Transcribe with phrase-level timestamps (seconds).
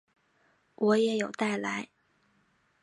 [0.77, 1.89] 我也有带来